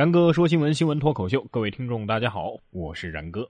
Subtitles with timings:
[0.00, 3.46] 然哥说新闻，新闻脱口秀，各位听众大家好，我是然哥。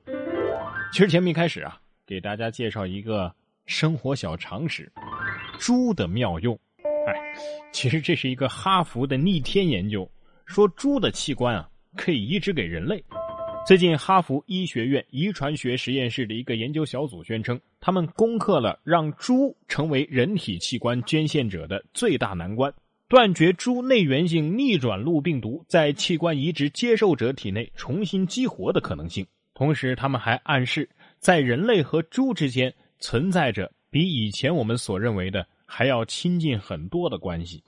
[0.92, 3.32] 其实节目一开始啊，给大家介绍一个
[3.66, 4.90] 生活小常识：
[5.60, 6.58] 猪的妙用。
[7.06, 7.14] 哎，
[7.70, 10.10] 其实这是一个哈佛的逆天研究，
[10.44, 13.00] 说猪的器官啊可以移植给人类。
[13.64, 22.74] 最近，哈佛医学院遗传学实验室的一个研究小组宣称，他们攻克了让猪成为人体器官捐献者的最大难关。
[23.10, 29.26] 断绝猪内源性逆转录病毒在器官移植接受者体内重新激活的可能性。
[29.52, 37.60] 同时，他们还暗示，在人类和猪之间存在着比以前我们所认为的还要亲近很多的关系。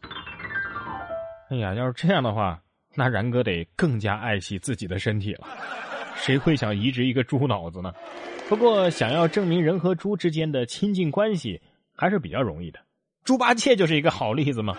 [1.50, 2.62] 哎呀，要是这样的话，
[2.94, 5.48] 那然哥得更加爱惜自己的身体了。
[6.14, 7.92] 谁会想移植一个猪脑子呢？
[8.48, 11.60] 不过，想要证明人和猪之间的亲近关系
[11.96, 12.78] 还是比较容易的。
[13.24, 14.76] 猪八戒就是一个好例子嘛。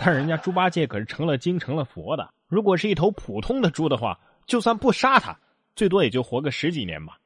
[0.00, 2.28] 但人家猪八戒可是成了精成了佛的。
[2.46, 5.36] 如果是一头普通的猪的话，就算不杀它，
[5.74, 7.18] 最多也就活个十几年吧。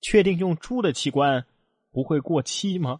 [0.00, 1.44] 确定用猪的器官
[1.92, 2.98] 不会过期吗？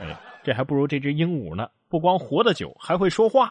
[0.00, 3.50] 哎，这还不如这只鹦鹉呢，不光活得久，还会说话。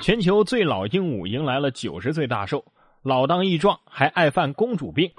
[0.00, 2.64] 全球最老鹦鹉迎来了九十岁大寿，
[3.02, 5.10] 老当益壮，还爱犯公主病。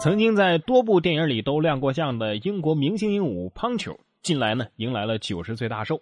[0.00, 6.00] 曾经在多部电影里都亮过相的英国明星鹦鹉胖球，近来呢迎来了九十岁大寿。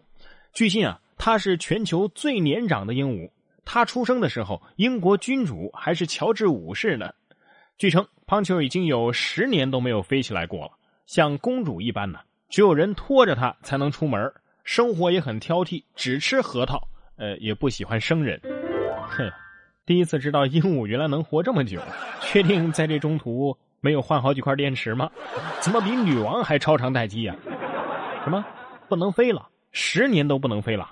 [0.52, 1.00] 据信啊。
[1.24, 3.30] 它是全球最年长的鹦鹉。
[3.64, 7.12] 它出生的时候，英国君主还是乔治五世呢。
[7.78, 10.72] 据称，胖球已经有十年都没有飞起来过了，
[11.06, 14.32] 像公主一般呢，只有人拖着它才能出门。
[14.64, 18.40] 生活也很挑剔，只吃核桃，呃，也不喜欢生人。
[19.06, 19.30] 哼，
[19.86, 21.80] 第一次知道鹦鹉原来能活这么久。
[22.22, 25.08] 确定在这中途没有换好几块电池吗？
[25.60, 27.36] 怎么比女王还超长待机呀？
[28.24, 28.44] 什么？
[28.88, 29.48] 不能飞了？
[29.70, 30.90] 十年都不能飞了？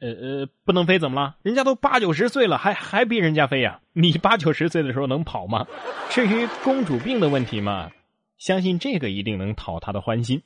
[0.00, 1.36] 呃呃，不能飞怎么了？
[1.42, 3.80] 人家都八九十岁了，还还逼人家飞呀？
[3.92, 5.66] 你八九十岁的时候能跑吗？
[6.08, 7.90] 至于公主病的问题嘛，
[8.38, 10.42] 相信这个一定能讨她的欢心。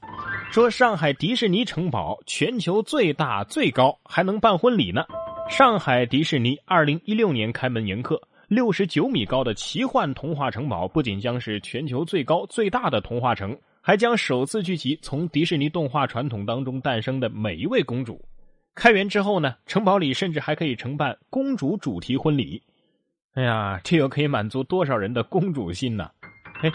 [0.51, 5.05] 说上海迪士尼城堡全球最大最高，还能办婚礼呢。
[5.49, 18.21] 上海迪士尼二零一六年开门迎客，六十九米高的奇幻童话城堡不仅将是全球最高最大的童话城，还将首次聚集从迪士尼动画传统当中诞生的每一位公主。
[18.75, 22.61] 开园之后呢，城堡里甚至还可以承办公主主题婚礼。
[23.35, 26.11] 哎呀，这又可以满足多少人的公主心呢？
[26.61, 26.73] 哎，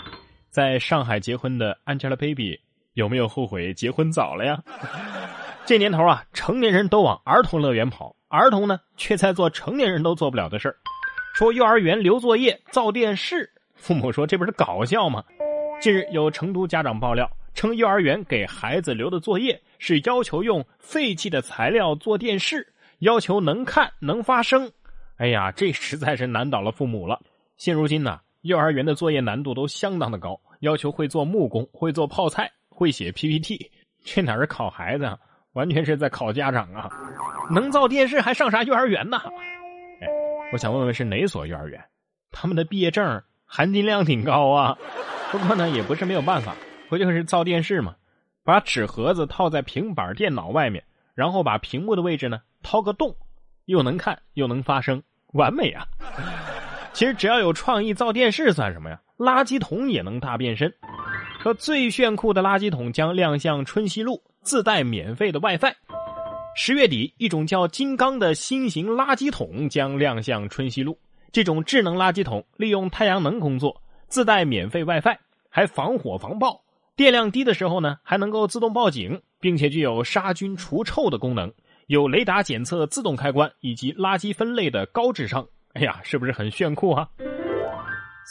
[0.49, 2.59] 在上海结婚的 Angelababy
[2.93, 4.63] 有没有后悔结婚早了呀？
[5.65, 10.75] 这年头啊，成年人都往儿童乐园跑，儿童呢却在做成年人都做不了的事儿。
[11.33, 15.23] 说幼儿园留作业造电视，父母说这不是搞笑吗？
[15.81, 17.29] 近日有成都家长爆料。
[17.55, 24.71] 称幼儿园给孩子留的作业是要求用废弃的材料做电视，要求能看能发声。
[25.17, 27.19] 哎呀，这实在是难倒了父母了。
[27.57, 33.71] 现如今呢，幼儿园的作业难度都相当的高，要求会做木工、会做泡菜、会写 PPT。
[34.05, 35.17] 这哪是考孩子，啊，
[35.53, 36.89] 完全是在考家长啊！
[37.51, 39.17] 能造电视还上啥幼儿园呢？
[40.01, 40.07] 哎，
[40.53, 41.83] 我想问问是哪所幼儿园？
[42.31, 44.77] 他们的毕业证含金量挺高啊。
[45.31, 46.55] 不过呢，也不是没有办法。
[46.87, 47.95] 不就是造电视吗？
[48.43, 50.83] 把纸盒子套在平板电脑外面，
[51.13, 53.15] 然后把屏幕的位置呢掏个洞，
[53.65, 55.01] 又能看又能发声，
[55.33, 55.85] 完美啊！
[56.93, 58.99] 其实只要有创意，造电视算什么呀？
[59.17, 60.73] 垃圾桶也能大变身。
[61.41, 65.73] 说最炫酷的垃圾桶将亮相春熙路，自带免费的 WiFi。
[66.55, 70.97] 十月底，一种叫金刚的新型垃圾桶将亮相春熙路。
[71.31, 75.15] 这种智能垃圾桶利用太阳能工作，自带免费 WiFi，
[75.49, 76.59] 还防火防爆。
[76.99, 81.49] 电量低的时候呢，还能够自动报警，并且具有杀菌除臭的功能，
[81.87, 85.47] 有雷达检测、自动开关以及垃圾分类的高智商。
[85.75, 87.07] 哎呀，是不是很炫酷啊？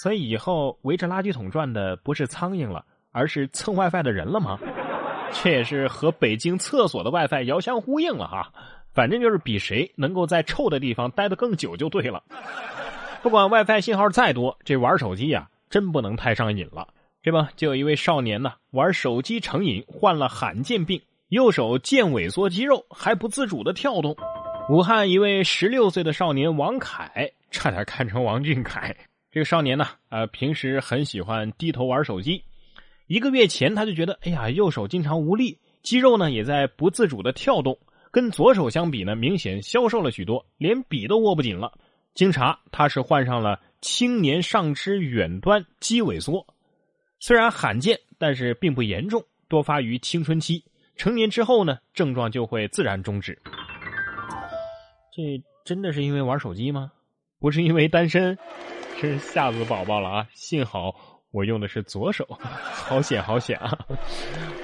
[0.02, 4.58] 所以以后围着垃圾桶转的不是苍蝇了，而是蹭 WiFi 的人了吗？
[5.32, 8.52] 这也是和北京厕所的 WiFi 遥相呼应了哈。
[8.92, 12.22] 反正就是比谁能够在臭的地方待得更久就对了。
[13.22, 16.86] 不管 WiFi 信号再多，这玩手机呀，真不能太上瘾了。
[17.20, 24.16] 这不，就有一位少年呢，玩手机成瘾，患了罕见病，右手腱萎缩肌肉还不自主的跳动。
[24.70, 28.94] 武汉一位十六岁的少年王凯，差点看成王俊凯。
[29.32, 32.42] 这个少年呢，呃，平时很喜欢低头玩手机。
[33.08, 37.76] 一个月前，他就觉得，哎呀，右手经常无力，肌肉呢也在不自主的跳动，
[38.12, 41.72] 跟左手相比呢，明显消瘦了许多，连笔都握不紧了。
[42.14, 46.46] 经查，他是患上了青年上肢远端肌萎缩。
[47.20, 50.64] 虽然罕见，但是并不严重，多发于青春期。
[50.96, 53.36] 成年之后呢，症状就会自然终止。
[55.12, 56.92] 这真的是因为玩手机吗？
[57.40, 58.36] 不是因为单身？
[59.00, 60.28] 真是吓死宝宝了啊！
[60.32, 60.94] 幸好
[61.30, 63.78] 我用的是左手，好险好险啊！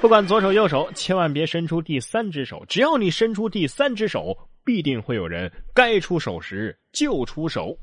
[0.00, 2.64] 不管左手右手，千万别伸出第三只手。
[2.68, 7.76] 只要你伸出第三只手，必定会有人该出手时就出手。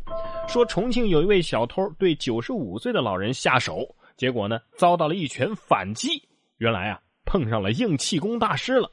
[0.48, 3.88] 说重庆有一位小偷对九十五岁的老人下手，
[4.22, 6.30] 结果呢遭到了一拳反击。
[6.58, 8.92] 原来啊碰上了硬气功大师了。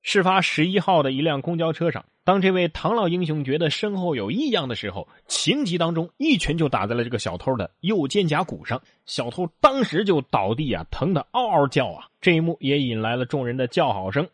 [0.00, 12.08] 事发十一号的一辆公交车上，当这位唐老英雄觉得身后有异样的时候，情急当中一拳就打在了这个小偷的右肩胛骨上，小偷当时就倒地啊，疼得嗷嗷叫啊！
[12.22, 14.26] 这一幕也引来了众人的叫好声。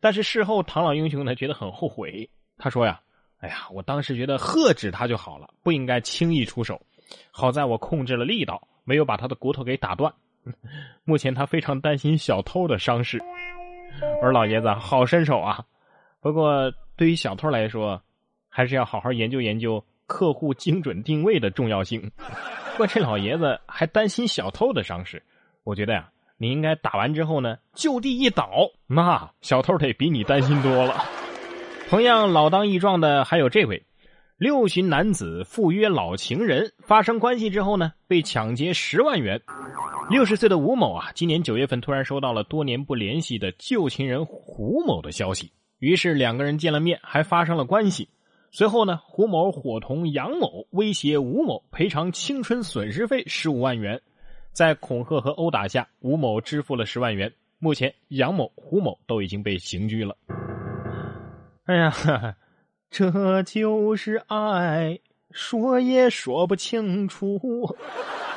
[0.00, 2.28] 但是事后唐老英雄呢觉得很后悔，
[2.58, 3.00] 他说呀
[3.40, 6.78] ：“哎呀，我当时觉得喝止他就好了，不应该轻易出手。
[7.30, 10.12] 好在我控制了力道，没有把他的骨头给打断。
[11.04, 13.22] 目前他非常担心小偷的伤势。”
[14.20, 15.64] 我说老爷子好身手啊，
[16.20, 18.02] 不过对于小偷来说，
[18.48, 22.10] 还是要好好研究研究客户精准定位的重要性。
[22.72, 25.22] 不过这老爷子还担心小偷的伤势，
[25.62, 28.50] 我觉得呀，你应该打完之后呢，就地一倒，
[28.88, 31.04] 那小偷得比你担心多了。
[31.88, 33.84] 同样老当益壮的还有这位。
[34.36, 39.40] 六旬男子赴约老情人，发生关系之后呢，被抢劫十万元。
[40.10, 48.08] 六十岁的吴某啊，今年九月份突然收到了多年不联系的旧情人胡某的消息，于是两个人见了面，还发生了关系。
[48.50, 54.02] 随后呢，胡某伙同杨某威胁吴某赔偿青春损失费十五万元，
[54.50, 57.32] 在恐吓和殴打下，吴某支付了十万元。
[57.60, 60.16] 目前，杨某、胡某都已经被刑拘了。
[61.66, 61.90] 哎呀！
[61.90, 62.34] 哈哈
[62.96, 65.00] 这就是爱，
[65.32, 67.76] 说也说不清楚。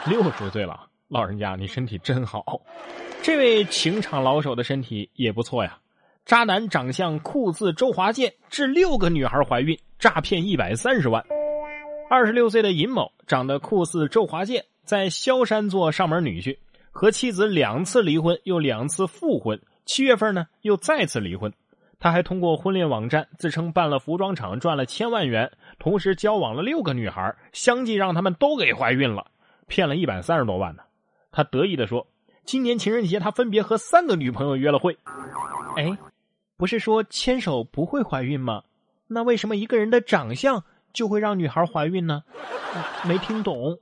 [0.08, 2.60] 六十岁了，老人家你身体真好。
[3.22, 5.78] 这位情场老手的身体也不错呀。
[6.26, 11.24] 渣男长相酷似周华健，致六个女孩怀孕，诈骗一百三十万。
[12.10, 16.58] 二十六岁的尹某长得酷似周华健，在萧山做上门女婿，
[16.90, 19.62] 和妻子两次离婚，又两次复婚。
[19.86, 21.54] 七月份呢，又再次离婚。
[22.00, 29.26] 他还通过婚恋网站自称办了服装厂赚了千万元，同时交往了六个女孩，相继让他们都给怀孕了，
[29.68, 30.84] 骗了一百三十多万呢。
[31.32, 32.06] 他得意的说
[32.46, 34.98] ：“今年情人节他分别和三个女朋友约了会。”
[35.76, 35.98] 哎，
[36.56, 38.64] 不是说牵手不会怀孕吗？
[39.08, 40.64] 那为什么一个人的长相
[40.94, 42.24] 就会让女孩怀孕呢？
[43.08, 43.78] 没听懂。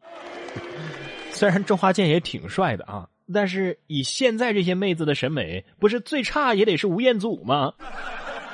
[1.31, 3.07] 虽然周华健也挺帅的啊。
[3.33, 7.73] 但是以现在这些妹子的审美，不是最差也得是吴彦祖吗？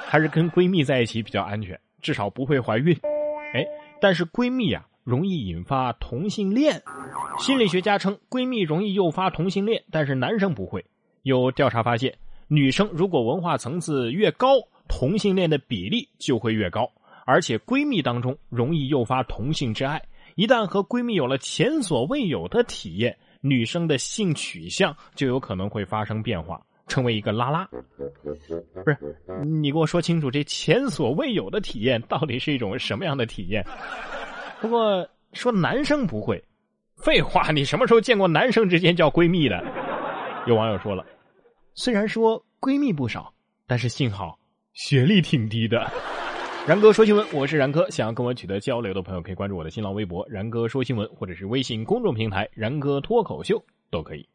[0.08, 2.98] 还是跟闺蜜在一起比较安全，至少不会怀孕。
[3.54, 3.66] 哎，
[4.02, 6.82] 但是闺蜜啊，容易引发同性恋。
[7.40, 10.86] 心理学家称，闺蜜容易诱发同性恋，但是男生不会。
[11.24, 12.14] 有调查发现，
[12.48, 14.56] 女生如果文化层次越高，
[14.88, 16.90] 同性恋的比例就会越高。
[17.26, 20.02] 而且闺蜜当中容易诱发同性之爱，
[20.36, 23.18] 一旦和闺蜜有了前所未有的体验。
[23.42, 27.68] 女生的性取向就有可能会发生变化，成为一个拉拉。
[28.24, 28.34] 不
[28.90, 28.98] 是，
[29.44, 33.66] 你给我说清楚，这前所未有的体验到底是一种什么样的体验？
[34.62, 36.44] 不过说男生不会，
[37.04, 39.64] 废话，你什么时候见过男生之间叫闺蜜的？
[40.48, 41.06] 有网友说了，
[41.74, 43.34] 虽然说闺蜜不少，
[43.66, 44.38] 但是幸好
[44.74, 45.92] 学历挺低的。
[46.68, 47.90] 然哥说新闻，我是然哥。
[47.90, 54.30] 想要跟我取得交流的朋友，可以关注我的新浪微博“然哥说新闻”或者是微信公众平台“然哥脱口秀”都可以。